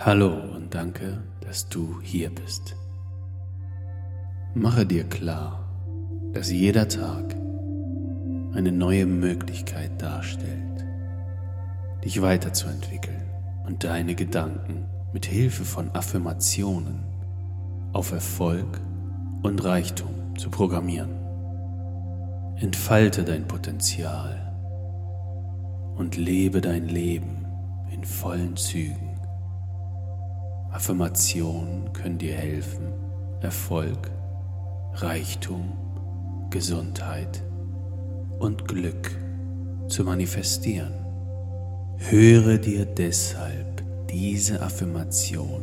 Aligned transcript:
Hallo 0.00 0.32
und 0.54 0.76
danke, 0.76 1.24
dass 1.40 1.68
du 1.68 2.00
hier 2.00 2.30
bist. 2.30 2.76
Mache 4.54 4.86
dir 4.86 5.02
klar, 5.02 5.68
dass 6.32 6.52
jeder 6.52 6.86
Tag 6.86 7.34
eine 8.54 8.70
neue 8.70 9.06
Möglichkeit 9.06 10.00
darstellt, 10.00 10.86
dich 12.04 12.22
weiterzuentwickeln 12.22 13.24
und 13.66 13.82
deine 13.82 14.14
Gedanken 14.14 14.84
mit 15.12 15.26
Hilfe 15.26 15.64
von 15.64 15.90
Affirmationen 15.96 17.02
auf 17.92 18.12
Erfolg 18.12 18.80
und 19.42 19.64
Reichtum 19.64 20.38
zu 20.38 20.48
programmieren. 20.48 21.10
Entfalte 22.54 23.24
dein 23.24 23.48
Potenzial 23.48 24.54
und 25.96 26.16
lebe 26.16 26.60
dein 26.60 26.86
Leben 26.86 27.46
in 27.90 28.04
vollen 28.04 28.56
Zügen. 28.56 29.07
Affirmationen 30.70 31.92
können 31.92 32.18
dir 32.18 32.34
helfen, 32.34 32.92
Erfolg, 33.40 34.10
Reichtum, 34.94 35.72
Gesundheit 36.50 37.42
und 38.38 38.68
Glück 38.68 39.10
zu 39.88 40.04
manifestieren. 40.04 40.92
Höre 41.96 42.58
dir 42.58 42.84
deshalb 42.84 43.82
diese 44.10 44.60
Affirmation 44.60 45.62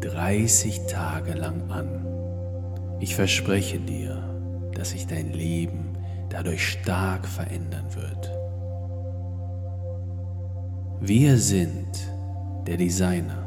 30 0.00 0.86
Tage 0.86 1.34
lang 1.34 1.70
an. 1.70 2.06
Ich 3.00 3.14
verspreche 3.14 3.78
dir, 3.78 4.22
dass 4.74 4.90
sich 4.90 5.06
dein 5.06 5.32
Leben 5.32 5.96
dadurch 6.28 6.68
stark 6.68 7.26
verändern 7.26 7.86
wird. 7.94 8.32
Wir 11.00 11.38
sind 11.38 12.10
der 12.66 12.76
Designer 12.76 13.45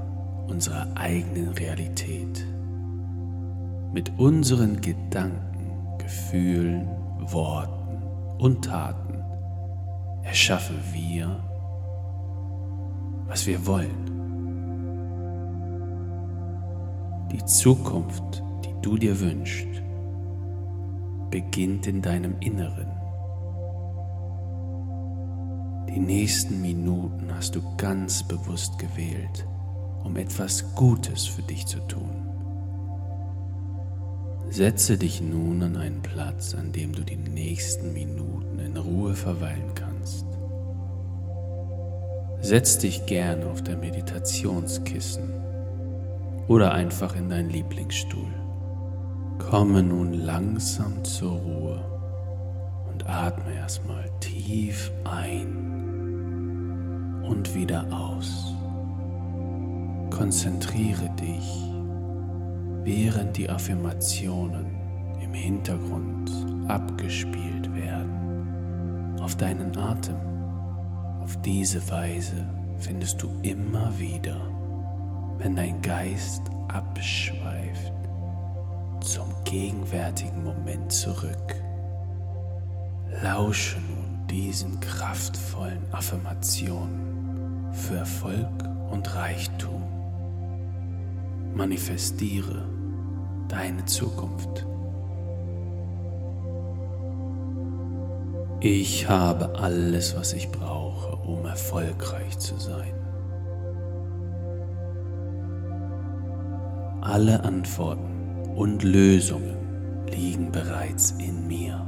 unserer 0.49 0.87
eigenen 0.95 1.49
Realität. 1.49 2.45
Mit 3.93 4.11
unseren 4.17 4.81
Gedanken, 4.81 5.97
Gefühlen, 5.99 6.87
Worten 7.19 8.03
und 8.39 8.65
Taten 8.65 9.23
erschaffen 10.23 10.77
wir, 10.91 11.43
was 13.27 13.45
wir 13.45 13.65
wollen. 13.65 14.09
Die 17.31 17.45
Zukunft, 17.45 18.43
die 18.65 18.81
du 18.81 18.97
dir 18.97 19.19
wünschst, 19.19 19.67
beginnt 21.29 21.85
in 21.85 22.01
deinem 22.01 22.35
Inneren. 22.39 22.87
Die 25.89 25.99
nächsten 25.99 26.61
Minuten 26.61 27.33
hast 27.35 27.55
du 27.55 27.61
ganz 27.77 28.27
bewusst 28.27 28.77
gewählt 28.79 29.45
um 30.03 30.15
etwas 30.17 30.75
Gutes 30.75 31.25
für 31.25 31.41
dich 31.41 31.65
zu 31.65 31.79
tun. 31.87 32.29
Setze 34.49 34.97
dich 34.97 35.21
nun 35.21 35.61
an 35.61 35.77
einen 35.77 36.01
Platz, 36.01 36.55
an 36.55 36.71
dem 36.71 36.93
du 36.93 37.03
die 37.03 37.17
nächsten 37.17 37.93
Minuten 37.93 38.57
in 38.59 38.75
Ruhe 38.77 39.13
verweilen 39.13 39.75
kannst. 39.75 40.25
Setz 42.41 42.79
dich 42.79 43.05
gern 43.05 43.43
auf 43.43 43.61
dein 43.61 43.79
Meditationskissen 43.79 45.29
oder 46.47 46.73
einfach 46.73 47.15
in 47.15 47.29
deinen 47.29 47.51
Lieblingsstuhl. 47.51 48.33
Komme 49.37 49.83
nun 49.83 50.13
langsam 50.13 51.03
zur 51.03 51.33
Ruhe 51.33 51.79
und 52.91 53.07
atme 53.07 53.53
erstmal 53.53 54.09
tief 54.19 54.91
ein 55.03 55.69
und 57.23 57.53
wieder 57.53 57.85
aus. 57.91 58.48
Konzentriere 60.19 61.09
dich, 61.11 61.71
während 62.83 63.37
die 63.37 63.49
Affirmationen 63.49 64.65
im 65.21 65.33
Hintergrund 65.33 66.29
abgespielt 66.67 67.73
werden, 67.73 69.17
auf 69.21 69.37
deinen 69.37 69.77
Atem. 69.77 70.17
Auf 71.21 71.41
diese 71.41 71.89
Weise 71.89 72.45
findest 72.79 73.23
du 73.23 73.29
immer 73.43 73.97
wieder, 73.97 74.35
wenn 75.37 75.55
dein 75.55 75.81
Geist 75.81 76.41
abschweift, 76.67 77.93
zum 78.99 79.33
gegenwärtigen 79.45 80.43
Moment 80.43 80.91
zurück. 80.91 81.55
Lausche 83.23 83.77
nun 83.79 84.27
diesen 84.27 84.81
kraftvollen 84.81 85.85
Affirmationen 85.93 87.71
für 87.71 87.95
Erfolg 87.95 88.49
und 88.91 89.15
Reichtum. 89.15 89.98
Manifestiere 91.53 92.67
deine 93.47 93.85
Zukunft. 93.85 94.65
Ich 98.61 99.07
habe 99.07 99.57
alles, 99.57 100.15
was 100.15 100.33
ich 100.33 100.49
brauche, 100.51 101.15
um 101.15 101.45
erfolgreich 101.45 102.37
zu 102.39 102.57
sein. 102.57 102.93
Alle 107.01 107.43
Antworten 107.43 108.49
und 108.55 108.83
Lösungen 108.83 109.57
liegen 110.11 110.51
bereits 110.51 111.11
in 111.11 111.47
mir. 111.47 111.85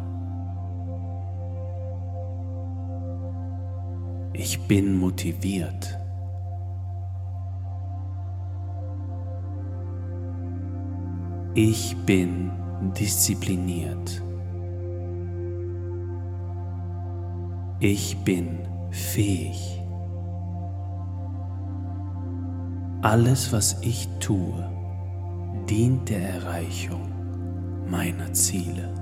Ich 4.33 4.59
bin 4.67 4.97
motiviert 4.97 6.00
Ich 11.53 11.97
bin 12.06 12.50
diszipliniert. 12.97 14.23
Ich 17.81 18.17
bin 18.23 18.59
fähig. 18.89 19.81
Alles, 23.01 23.51
was 23.51 23.81
ich 23.81 24.07
tue, 24.22 24.69
dient 25.69 26.07
der 26.07 26.22
Erreichung 26.22 27.12
meiner 27.85 28.31
Ziele. 28.31 28.94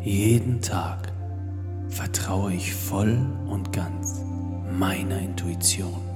Jeden 0.00 0.62
Tag 0.62 1.12
vertraue 1.88 2.54
ich 2.54 2.74
voll 2.74 3.18
und 3.46 3.74
ganz 3.74 4.24
meiner 4.78 5.18
Intuition. 5.18 6.11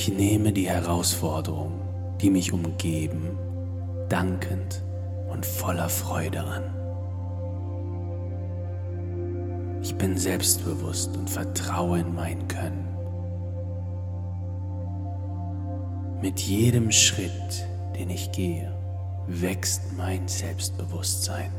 Ich 0.00 0.08
nehme 0.08 0.50
die 0.50 0.66
Herausforderungen, 0.66 1.78
die 2.22 2.30
mich 2.30 2.54
umgeben, 2.54 3.36
dankend 4.08 4.82
und 5.30 5.44
voller 5.44 5.90
Freude 5.90 6.40
an. 6.40 6.62
Ich 9.82 9.94
bin 9.96 10.16
selbstbewusst 10.16 11.14
und 11.18 11.28
vertraue 11.28 11.98
in 11.98 12.14
mein 12.14 12.48
Können. 12.48 12.88
Mit 16.22 16.40
jedem 16.40 16.90
Schritt, 16.90 17.68
den 17.98 18.08
ich 18.08 18.32
gehe, 18.32 18.74
wächst 19.26 19.82
mein 19.98 20.26
Selbstbewusstsein. 20.26 21.52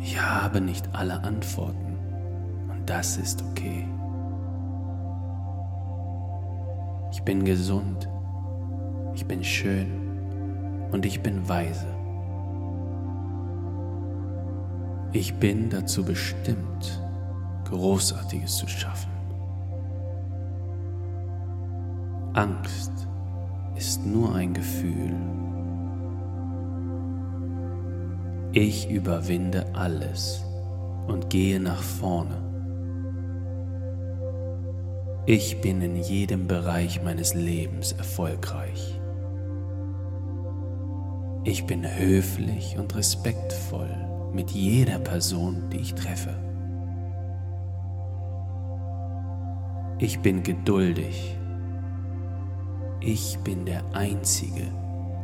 Ich 0.00 0.16
habe 0.20 0.60
nicht 0.60 0.94
alle 0.94 1.24
Antworten 1.24 1.98
und 2.70 2.88
das 2.88 3.16
ist 3.16 3.42
okay. 3.50 3.84
Ich 7.18 7.24
bin 7.24 7.44
gesund, 7.44 8.08
ich 9.12 9.26
bin 9.26 9.42
schön 9.42 10.88
und 10.92 11.04
ich 11.04 11.20
bin 11.20 11.48
weise. 11.48 11.88
Ich 15.12 15.34
bin 15.34 15.68
dazu 15.68 16.04
bestimmt, 16.04 17.02
Großartiges 17.64 18.58
zu 18.58 18.68
schaffen. 18.68 19.10
Angst 22.34 23.08
ist 23.74 24.06
nur 24.06 24.36
ein 24.36 24.54
Gefühl. 24.54 25.12
Ich 28.52 28.88
überwinde 28.88 29.66
alles 29.74 30.44
und 31.08 31.28
gehe 31.30 31.58
nach 31.58 31.82
vorne. 31.82 32.47
Ich 35.30 35.60
bin 35.60 35.82
in 35.82 35.94
jedem 35.94 36.46
Bereich 36.46 37.02
meines 37.02 37.34
Lebens 37.34 37.92
erfolgreich. 37.92 38.98
Ich 41.44 41.66
bin 41.66 41.84
höflich 41.84 42.78
und 42.78 42.96
respektvoll 42.96 43.94
mit 44.32 44.52
jeder 44.52 44.98
Person, 44.98 45.68
die 45.70 45.80
ich 45.80 45.94
treffe. 45.94 46.34
Ich 49.98 50.20
bin 50.20 50.42
geduldig. 50.42 51.36
Ich 53.00 53.38
bin 53.44 53.66
der 53.66 53.84
Einzige, 53.92 54.64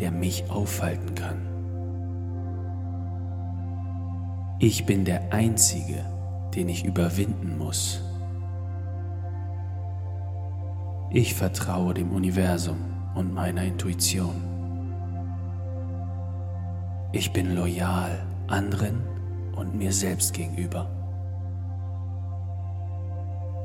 der 0.01 0.11
mich 0.11 0.51
aufhalten 0.51 1.15
kann. 1.15 1.41
Ich 4.59 4.85
bin 4.85 5.07
der 5.07 5.33
Einzige, 5.33 6.05
den 6.55 6.69
ich 6.69 6.85
überwinden 6.85 7.57
muss. 7.57 8.03
Ich 11.17 11.33
vertraue 11.33 11.95
dem 11.95 12.11
Universum 12.11 12.77
und 13.15 13.33
meiner 13.33 13.63
Intuition. 13.63 14.35
Ich 17.13 17.33
bin 17.33 17.55
loyal 17.55 18.27
anderen 18.49 19.01
und 19.55 19.77
mir 19.77 19.93
selbst 19.93 20.35
gegenüber. 20.35 20.91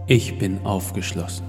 Ich 0.05 0.37
bin 0.37 0.63
aufgeschlossen. 0.63 1.43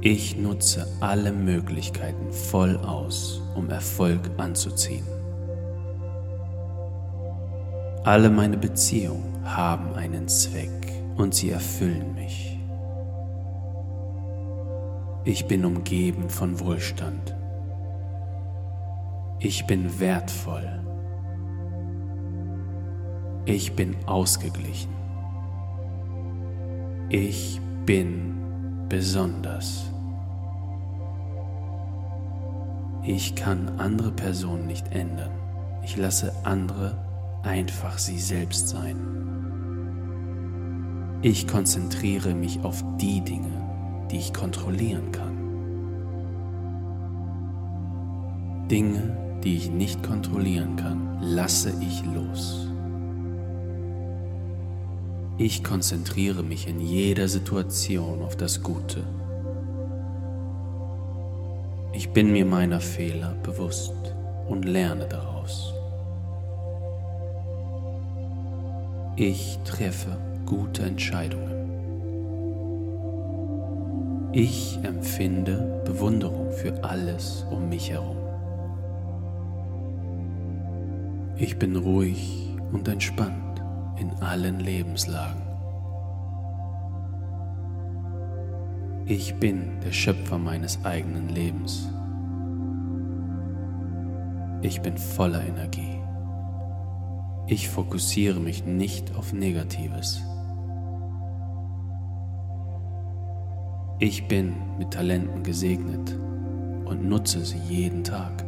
Ich 0.00 0.38
nutze 0.38 0.86
alle 1.00 1.30
Möglichkeiten 1.30 2.32
voll 2.32 2.78
aus, 2.78 3.42
um 3.54 3.68
Erfolg 3.68 4.30
anzuziehen. 4.38 5.04
Alle 8.02 8.30
meine 8.30 8.56
Beziehungen 8.56 9.44
haben 9.44 9.92
einen 9.92 10.26
Zweck 10.26 10.70
und 11.18 11.34
sie 11.34 11.50
erfüllen 11.50 12.14
mich. 12.14 12.55
Ich 15.28 15.48
bin 15.48 15.64
umgeben 15.64 16.30
von 16.30 16.60
Wohlstand. 16.60 17.34
Ich 19.40 19.66
bin 19.66 19.98
wertvoll. 19.98 20.80
Ich 23.44 23.74
bin 23.74 23.96
ausgeglichen. 24.06 24.92
Ich 27.08 27.60
bin 27.84 28.86
besonders. 28.88 29.90
Ich 33.02 33.34
kann 33.34 33.80
andere 33.80 34.12
Personen 34.12 34.68
nicht 34.68 34.94
ändern. 34.94 35.32
Ich 35.82 35.96
lasse 35.96 36.32
andere 36.44 36.96
einfach 37.42 37.98
sie 37.98 38.20
selbst 38.20 38.68
sein. 38.68 38.96
Ich 41.22 41.48
konzentriere 41.48 42.32
mich 42.32 42.62
auf 42.62 42.84
die 43.00 43.22
Dinge, 43.22 43.65
die 44.10 44.18
ich 44.18 44.32
kontrollieren 44.32 45.12
kann. 45.12 45.36
Dinge, 48.68 49.16
die 49.44 49.56
ich 49.56 49.70
nicht 49.70 50.02
kontrollieren 50.02 50.76
kann, 50.76 51.18
lasse 51.20 51.72
ich 51.80 52.04
los. 52.04 52.68
Ich 55.38 55.62
konzentriere 55.62 56.42
mich 56.42 56.66
in 56.66 56.80
jeder 56.80 57.28
Situation 57.28 58.22
auf 58.22 58.36
das 58.36 58.62
Gute. 58.62 59.02
Ich 61.92 62.10
bin 62.10 62.32
mir 62.32 62.44
meiner 62.44 62.80
Fehler 62.80 63.34
bewusst 63.42 64.14
und 64.48 64.64
lerne 64.64 65.06
daraus. 65.06 65.74
Ich 69.16 69.58
treffe 69.64 70.16
gute 70.44 70.82
Entscheidungen. 70.82 71.55
Ich 74.38 74.78
empfinde 74.82 75.80
Bewunderung 75.86 76.52
für 76.52 76.84
alles 76.84 77.46
um 77.50 77.70
mich 77.70 77.90
herum. 77.90 78.18
Ich 81.38 81.58
bin 81.58 81.74
ruhig 81.74 82.54
und 82.70 82.86
entspannt 82.86 83.62
in 83.98 84.10
allen 84.20 84.60
Lebenslagen. 84.60 85.40
Ich 89.06 89.36
bin 89.36 89.80
der 89.80 89.92
Schöpfer 89.92 90.36
meines 90.36 90.84
eigenen 90.84 91.30
Lebens. 91.30 91.88
Ich 94.60 94.82
bin 94.82 94.98
voller 94.98 95.46
Energie. 95.46 95.98
Ich 97.46 97.70
fokussiere 97.70 98.38
mich 98.38 98.66
nicht 98.66 99.16
auf 99.16 99.32
Negatives. 99.32 100.20
Ich 103.98 104.28
bin 104.28 104.54
mit 104.78 104.90
Talenten 104.90 105.42
gesegnet 105.42 106.18
und 106.84 107.08
nutze 107.08 107.42
sie 107.42 107.56
jeden 107.56 108.04
Tag. 108.04 108.44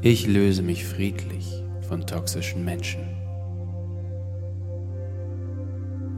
Ich 0.00 0.26
löse 0.26 0.62
mich 0.62 0.84
friedlich 0.84 1.62
von 1.82 2.04
toxischen 2.04 2.64
Menschen. 2.64 3.02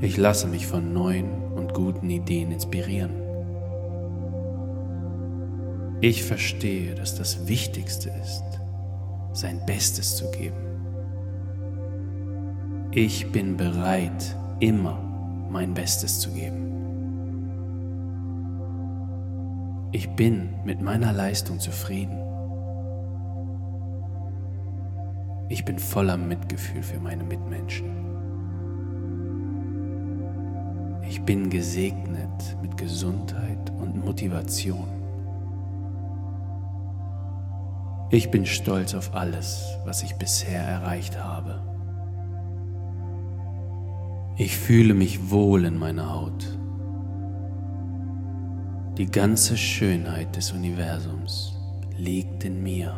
Ich 0.01 0.17
lasse 0.17 0.49
mich 0.49 0.67
von 0.67 0.95
neuen 0.95 1.53
und 1.53 1.75
guten 1.75 2.09
Ideen 2.09 2.51
inspirieren. 2.51 3.13
Ich 6.01 6.25
verstehe, 6.25 6.95
dass 6.95 7.15
das 7.15 7.47
Wichtigste 7.47 8.11
ist, 8.23 8.43
sein 9.35 9.61
Bestes 9.67 10.17
zu 10.17 10.31
geben. 10.31 10.57
Ich 12.91 13.31
bin 13.33 13.59
bereit, 13.59 14.35
immer 14.61 15.14
mein 15.55 15.73
Bestes 15.73 16.19
zu 16.19 16.33
geben. 16.33 16.73
Ich 19.93 20.11
bin 20.11 20.53
mit 20.65 20.83
meiner 20.83 21.13
Leistung 21.13 21.61
zufrieden. 21.61 22.19
Ich 25.49 25.65
bin 25.65 25.79
voller 25.79 26.17
Mitgefühl 26.17 26.83
für 26.83 26.99
meine 26.99 27.23
Mitmenschen. 27.23 27.89
Ich 31.09 31.23
bin 31.23 31.49
gesegnet 31.49 32.57
mit 32.61 32.77
Gesundheit 32.77 33.71
und 33.81 34.05
Motivation. 34.05 34.89
Ich 38.11 38.29
bin 38.33 38.45
stolz 38.45 38.93
auf 38.95 39.15
alles, 39.15 39.79
was 39.85 40.03
ich 40.03 40.17
bisher 40.17 40.63
erreicht 40.63 41.23
habe. 41.23 41.74
Ich 44.37 44.57
fühle 44.57 44.95
mich 44.95 45.31
wohl 45.31 45.65
in 45.65 45.79
meiner 45.79 46.13
Haut. 46.13 46.59
Die 48.99 49.07
ganze 49.07 49.57
Schönheit 49.57 50.35
des 50.35 50.51
Universums 50.51 51.57
liegt 51.97 52.45
in 52.45 52.61
mir. 52.61 52.97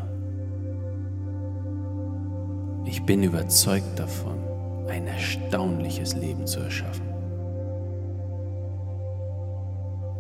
Ich 2.87 3.03
bin 3.03 3.23
überzeugt 3.23 3.99
davon, 3.99 4.39
ein 4.89 5.07
erstaunliches 5.07 6.17
Leben 6.17 6.47
zu 6.47 6.61
erschaffen. 6.61 7.05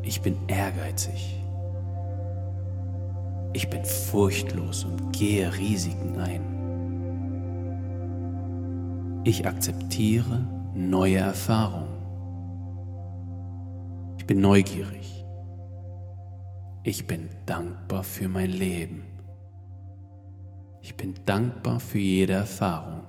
Ich 0.02 0.20
bin 0.20 0.36
ehrgeizig. 0.48 1.42
Ich 3.54 3.70
bin 3.70 3.86
furchtlos 3.86 4.84
und 4.84 5.14
gehe 5.14 5.50
Risiken 5.56 6.18
ein. 6.18 6.42
Ich 9.24 9.46
akzeptiere 9.46 10.55
neue 10.76 11.16
Erfahrungen. 11.16 11.88
Ich 14.18 14.26
bin 14.26 14.40
neugierig. 14.40 15.24
Ich 16.84 17.06
bin 17.06 17.30
dankbar 17.46 18.04
für 18.04 18.28
mein 18.28 18.50
Leben. 18.50 19.02
Ich 20.82 20.96
bin 20.96 21.14
dankbar 21.24 21.80
für 21.80 21.98
jede 21.98 22.34
Erfahrung. 22.34 23.02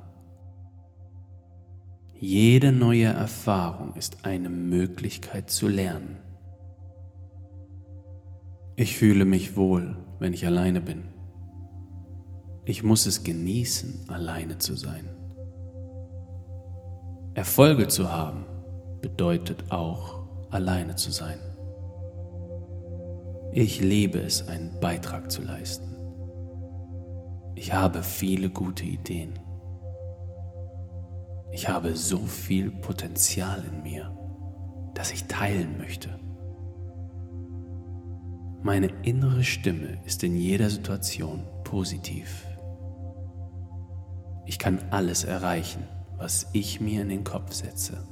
Jede 2.19 2.71
neue 2.71 3.05
Erfahrung 3.05 3.93
ist 3.95 4.25
eine 4.25 4.49
Möglichkeit 4.49 5.51
zu 5.51 5.67
lernen. 5.67 6.17
Ich 8.75 8.97
fühle 8.97 9.25
mich 9.25 9.55
wohl, 9.55 9.97
wenn 10.19 10.33
ich 10.33 10.45
alleine 10.45 10.81
bin. 10.81 11.03
Ich 12.65 12.81
muss 12.83 13.05
es 13.05 13.23
genießen, 13.23 14.09
alleine 14.09 14.57
zu 14.57 14.75
sein. 14.75 15.09
Erfolge 17.37 17.87
zu 17.87 18.11
haben 18.11 18.45
bedeutet 18.99 19.71
auch, 19.71 20.23
alleine 20.49 20.95
zu 20.95 21.11
sein. 21.11 21.37
Ich 23.51 23.79
liebe 23.79 24.17
es, 24.17 24.47
einen 24.47 24.79
Beitrag 24.79 25.29
zu 25.29 25.43
leisten. 25.43 25.95
Ich 27.53 27.73
habe 27.73 28.01
viele 28.01 28.49
gute 28.49 28.85
Ideen. 28.85 29.37
Ich 31.51 31.69
habe 31.69 31.95
so 31.95 32.17
viel 32.17 32.71
Potenzial 32.71 33.63
in 33.71 33.83
mir, 33.83 34.17
das 34.95 35.11
ich 35.11 35.25
teilen 35.25 35.77
möchte. 35.77 36.19
Meine 38.63 38.87
innere 39.03 39.43
Stimme 39.43 39.99
ist 40.05 40.23
in 40.23 40.35
jeder 40.35 40.71
Situation 40.71 41.43
positiv. 41.63 42.47
Ich 44.47 44.57
kann 44.57 44.79
alles 44.89 45.23
erreichen, 45.23 45.83
was 46.17 46.49
ich 46.53 46.81
mir 46.81 47.01
in 47.01 47.09
den 47.09 47.23
Kopf 47.23 47.53
setze. 47.53 48.03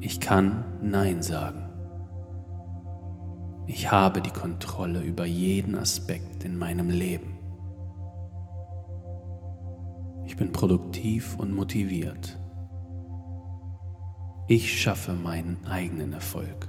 Ich 0.00 0.20
kann 0.20 0.64
Nein 0.82 1.22
sagen. 1.22 1.68
Ich 3.66 3.90
habe 3.90 4.20
die 4.20 4.30
Kontrolle 4.30 5.00
über 5.00 5.24
jeden 5.24 5.76
Aspekt 5.76 6.44
in 6.44 6.58
meinem 6.58 6.90
Leben. 6.90 7.38
Ich 10.24 10.36
bin 10.36 10.52
produktiv 10.52 11.36
und 11.38 11.52
motiviert. 11.52 12.38
Ich 14.48 14.80
schaffe 14.80 15.14
meinen 15.14 15.64
eigenen 15.66 16.12
Erfolg. 16.12 16.68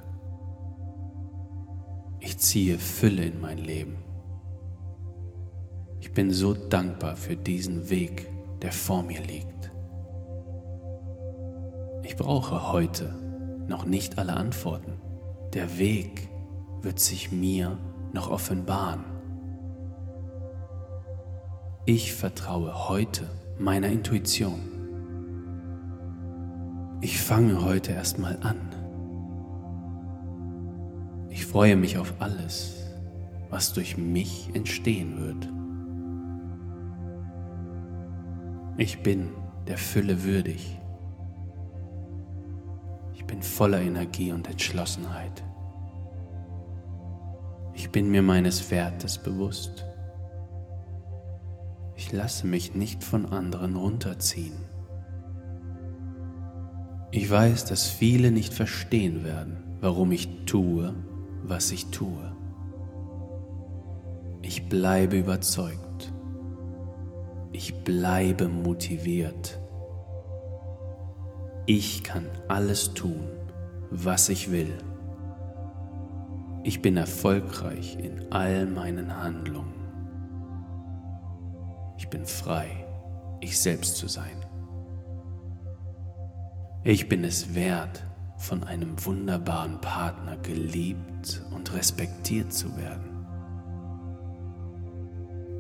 Ich 2.20 2.38
ziehe 2.38 2.78
Fülle 2.78 3.26
in 3.26 3.42
mein 3.42 3.58
Leben. 3.58 3.98
Ich 6.00 6.14
bin 6.14 6.32
so 6.32 6.54
dankbar 6.54 7.16
für 7.16 7.36
diesen 7.36 7.90
Weg, 7.90 8.30
der 8.62 8.72
vor 8.72 9.04
mir 9.04 9.22
liegt. 9.22 9.53
Ich 12.14 12.20
brauche 12.20 12.72
heute 12.72 13.10
noch 13.68 13.86
nicht 13.86 14.20
alle 14.20 14.34
Antworten. 14.34 15.02
Der 15.56 15.80
Weg 15.80 16.30
wird 16.84 17.00
sich 17.00 17.32
mir 17.32 17.80
noch 18.14 18.30
offenbaren. 18.30 19.04
Ich 21.86 22.14
vertraue 22.14 22.88
heute 22.88 23.28
meiner 23.58 23.88
Intuition. 23.88 24.60
Ich 27.02 27.20
fange 27.20 27.66
heute 27.66 27.94
erstmal 27.94 28.38
an. 28.44 28.60
Ich 31.32 31.48
freue 31.48 31.76
mich 31.76 31.98
auf 31.98 32.14
alles, 32.20 32.76
was 33.50 33.74
durch 33.74 33.98
mich 33.98 34.52
entstehen 34.54 35.20
wird. 35.20 35.50
Ich 38.78 39.02
bin 39.02 39.32
der 39.66 39.80
Fülle 39.80 40.24
würdig. 40.24 40.78
Bin 43.34 43.42
voller 43.42 43.82
Energie 43.82 44.32
und 44.32 44.48
Entschlossenheit. 44.48 45.44
Ich 47.74 47.90
bin 47.90 48.12
mir 48.12 48.22
meines 48.22 48.70
Wertes 48.70 49.18
bewusst. 49.18 49.88
Ich 51.96 52.12
lasse 52.12 52.46
mich 52.46 52.76
nicht 52.76 53.04
von 53.04 53.26
anderen 53.26 53.76
runterziehen. 53.76 54.54
Ich 57.10 57.28
weiß, 57.28 57.66
dass 57.66 57.90
viele 57.90 58.30
nicht 58.30 58.54
verstehen 58.54 59.24
werden, 59.24 59.78
warum 59.82 60.12
ich 60.12 60.46
tue, 60.46 60.94
was 61.42 61.72
ich 61.72 61.88
tue. 61.88 62.36
Ich 64.44 64.70
bleibe 64.70 65.18
überzeugt. 65.18 66.14
Ich 67.52 67.84
bleibe 67.84 68.48
motiviert. 68.48 69.60
Ich 71.66 72.04
kann 72.04 72.26
alles 72.50 72.94
tun, 72.94 73.24
was 73.90 74.28
ich 74.28 74.52
will. 74.52 74.78
Ich 76.64 76.82
bin 76.82 76.98
erfolgreich 76.98 77.98
in 77.98 78.34
all 78.34 78.66
meinen 78.66 79.16
Handlungen. 79.16 79.74
Ich 81.98 82.10
bin 82.10 82.26
frei, 82.26 82.86
ich 83.40 83.58
selbst 83.58 83.96
zu 83.96 84.10
sein. 84.10 84.36
Ich 86.84 87.08
bin 87.08 87.24
es 87.24 87.56
wert, 87.56 88.04
von 88.36 88.66
einem 88.66 89.06
wunderbaren 89.06 89.80
Partner 89.80 90.36
geliebt 90.36 91.46
und 91.52 91.74
respektiert 91.74 92.52
zu 92.52 92.76
werden. 92.76 93.26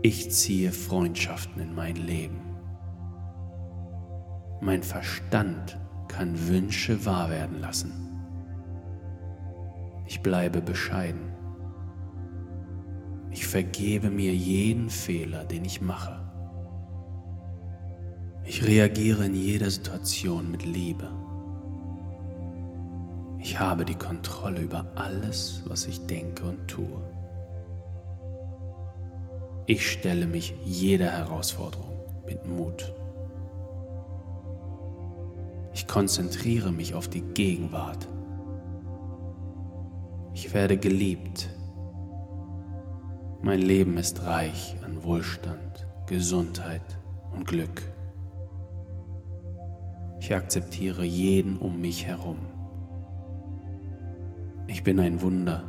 Ich 0.01 0.31
ziehe 0.31 0.73
Freundschaften 0.73 1.61
in 1.61 1.73
mein 1.73 1.95
Leben. 1.95 2.41
Mein 4.59 4.83
Verstand 4.83 5.79
kann 6.15 6.47
Wünsche 6.47 7.05
wahr 7.05 7.29
werden 7.29 7.59
lassen. 7.59 7.91
Ich 10.05 10.21
bleibe 10.21 10.61
bescheiden. 10.61 11.31
Ich 13.31 13.47
vergebe 13.47 14.11
mir 14.11 14.33
jeden 14.33 14.91
Fehler, 14.91 15.43
den 15.43 15.65
ich 15.65 15.81
mache. 15.81 16.19
Ich 18.45 18.63
reagiere 18.63 19.25
in 19.25 19.33
jeder 19.33 19.71
Situation 19.71 20.51
mit 20.51 20.65
Liebe. 20.65 21.09
Ich 23.39 23.59
habe 23.59 23.83
die 23.83 23.95
Kontrolle 23.95 24.61
über 24.61 24.85
alles, 24.95 25.63
was 25.65 25.87
ich 25.87 26.05
denke 26.05 26.45
und 26.45 26.67
tue. 26.67 27.01
Ich 29.65 29.89
stelle 29.89 30.27
mich 30.27 30.53
jeder 30.63 31.09
Herausforderung 31.09 31.97
mit 32.25 32.45
Mut. 32.45 32.93
Konzentriere 35.93 36.71
mich 36.71 36.95
auf 36.95 37.07
die 37.07 37.21
Gegenwart. 37.21 38.07
Ich 40.33 40.51
werde 40.51 40.75
geliebt. 40.75 41.51
Mein 43.43 43.61
Leben 43.61 43.97
ist 43.97 44.25
reich 44.25 44.75
an 44.83 45.03
Wohlstand, 45.03 45.85
Gesundheit 46.07 46.81
und 47.31 47.45
Glück. 47.45 47.83
Ich 50.19 50.33
akzeptiere 50.33 51.03
jeden 51.03 51.59
um 51.59 51.79
mich 51.79 52.07
herum. 52.07 52.39
Ich 54.65 54.83
bin 54.83 54.99
ein 54.99 55.21
Wunder. 55.21 55.63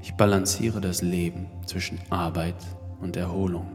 Ich 0.00 0.12
balanciere 0.16 0.80
das 0.80 1.02
Leben 1.02 1.46
zwischen 1.66 2.00
Arbeit 2.10 2.66
und 3.00 3.16
Erholung. 3.16 3.68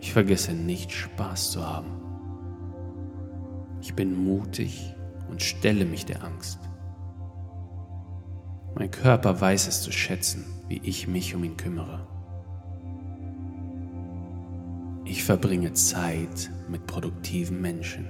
Ich 0.00 0.12
vergesse 0.12 0.52
nicht 0.52 0.92
Spaß 0.92 1.52
zu 1.52 1.66
haben. 1.66 1.99
Ich 3.90 3.96
bin 3.96 4.22
mutig 4.24 4.94
und 5.28 5.42
stelle 5.42 5.84
mich 5.84 6.06
der 6.06 6.22
Angst. 6.22 6.60
Mein 8.76 8.88
Körper 8.88 9.40
weiß 9.40 9.66
es 9.66 9.82
zu 9.82 9.90
schätzen, 9.90 10.44
wie 10.68 10.80
ich 10.84 11.08
mich 11.08 11.34
um 11.34 11.42
ihn 11.42 11.56
kümmere. 11.56 12.06
Ich 15.04 15.24
verbringe 15.24 15.72
Zeit 15.72 16.52
mit 16.68 16.86
produktiven 16.86 17.60
Menschen. 17.60 18.08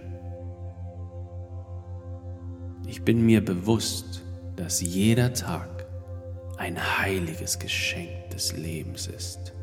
Ich 2.86 3.02
bin 3.02 3.24
mir 3.24 3.42
bewusst, 3.42 4.22
dass 4.56 4.82
jeder 4.82 5.32
Tag 5.32 5.86
ein 6.58 6.78
heiliges 6.78 7.58
Geschenk 7.58 8.28
des 8.34 8.54
Lebens 8.54 9.06
ist. 9.06 9.54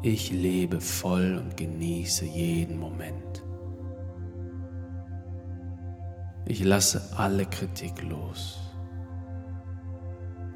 Ich 0.00 0.32
lebe 0.32 0.80
voll 0.80 1.36
und 1.36 1.58
genieße 1.58 2.24
jeden 2.24 2.78
Moment. 2.78 3.33
Ich 6.46 6.62
lasse 6.62 7.00
alle 7.16 7.46
Kritik 7.46 8.02
los. 8.02 8.60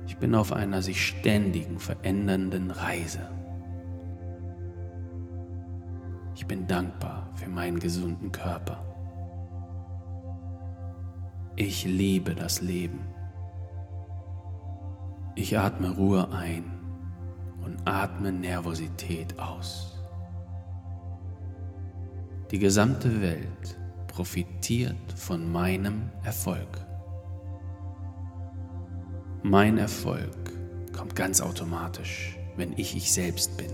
Ich 0.06 0.18
bin 0.18 0.34
auf 0.34 0.52
einer 0.52 0.82
sich 0.82 1.06
ständigen 1.06 1.78
verändernden 1.78 2.70
Reise. 2.70 3.30
Ich 6.34 6.46
bin 6.46 6.66
dankbar 6.66 7.30
für 7.34 7.48
meinen 7.48 7.78
gesunden 7.78 8.30
Körper. 8.32 8.84
Ich 11.56 11.84
liebe 11.84 12.34
das 12.34 12.60
Leben. 12.60 13.00
Ich 15.34 15.58
atme 15.58 15.90
Ruhe 15.90 16.30
ein 16.32 16.64
und 17.64 17.78
atme 17.86 18.30
Nervosität 18.30 19.38
aus. 19.38 19.98
Die 22.50 22.58
gesamte 22.58 23.20
Welt 23.20 23.78
profitiert 24.18 25.12
von 25.14 25.52
meinem 25.52 26.10
Erfolg. 26.24 26.84
Mein 29.44 29.78
Erfolg 29.78 30.34
kommt 30.92 31.14
ganz 31.14 31.40
automatisch, 31.40 32.36
wenn 32.56 32.72
ich 32.72 32.96
ich 32.96 33.12
selbst 33.12 33.56
bin. 33.56 33.70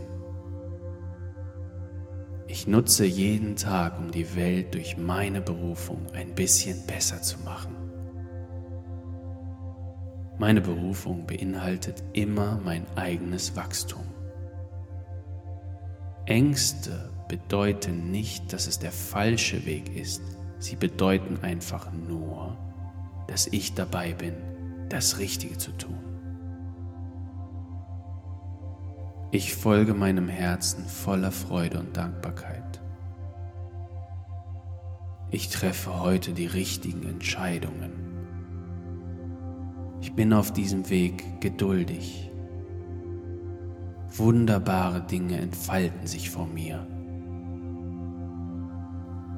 Ich 2.47 2.67
nutze 2.67 3.07
jeden 3.07 3.57
Tag, 3.57 3.99
um 3.99 4.11
die 4.11 4.37
Welt 4.37 4.75
durch 4.75 4.99
meine 4.99 5.41
Berufung 5.41 6.05
ein 6.13 6.35
bisschen 6.35 6.85
besser 6.87 7.23
zu 7.23 7.39
machen. 7.39 7.75
Meine 10.37 10.61
Berufung 10.61 11.27
beinhaltet 11.27 12.05
immer 12.13 12.61
mein 12.63 12.85
eigenes 12.97 13.57
Wachstum. 13.57 14.05
Ängste 16.27 17.14
bedeuten 17.29 18.11
nicht, 18.11 18.53
dass 18.53 18.67
es 18.67 18.79
der 18.79 18.93
falsche 18.93 19.67
Weg 19.67 19.97
ist. 19.97 20.23
Sie 20.59 20.77
bedeuten 20.77 21.39
einfach 21.43 21.93
nur, 21.93 22.57
dass 23.29 23.47
ich 23.47 23.75
dabei 23.75 24.13
bin, 24.13 24.35
das 24.89 25.19
Richtige 25.19 25.59
zu 25.59 25.73
tun. 25.73 25.99
Ich 29.31 29.55
folge 29.55 29.95
meinem 29.95 30.29
Herzen 30.29 30.85
voller 30.85 31.33
Freude 31.33 31.81
und 31.81 31.97
Dankbarkeit. 31.97 32.81
Ich 35.31 35.49
treffe 35.49 36.01
heute 36.01 36.33
die 36.33 36.47
richtigen 36.47 37.03
Entscheidungen. 37.03 37.91
Ich 40.01 40.13
bin 40.13 40.33
auf 40.33 40.53
diesem 40.53 40.89
Weg 40.91 41.41
geduldig. 41.41 42.31
Wunderbare 44.17 45.01
Dinge 45.01 45.39
entfalten 45.39 46.07
sich 46.07 46.31
vor 46.31 46.47
mir. 46.47 46.87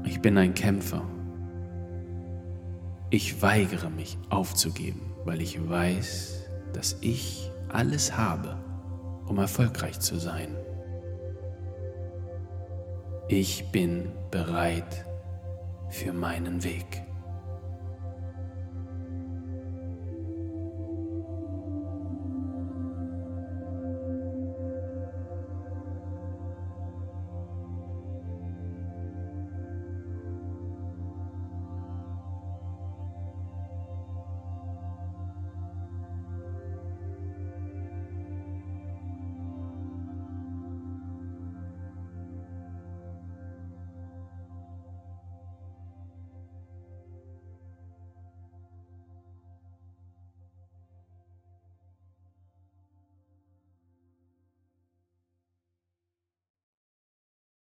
Ich 0.06 0.22
bin 0.22 0.38
ein 0.38 0.54
Kämpfer. 0.54 1.02
Ich 3.10 3.42
weigere 3.42 3.90
mich 3.90 4.16
aufzugeben, 4.30 5.12
weil 5.26 5.42
ich 5.42 5.68
weiß, 5.68 6.48
dass 6.72 6.96
ich 7.02 7.50
alles 7.68 8.16
habe 8.16 8.56
um 9.26 9.38
erfolgreich 9.38 9.98
zu 10.00 10.18
sein. 10.18 10.56
Ich 13.28 13.70
bin 13.72 14.12
bereit 14.30 15.04
für 15.90 16.12
meinen 16.12 16.62
Weg. 16.62 17.05